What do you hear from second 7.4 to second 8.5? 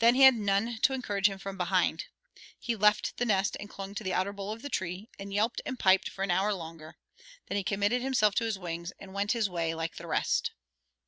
then he committed himself to